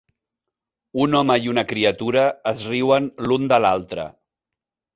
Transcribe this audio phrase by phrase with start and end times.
[1.03, 4.11] Un home i una criatura es riuen l'un de l'altre.